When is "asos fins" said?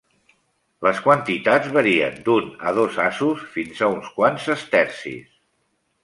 3.03-3.83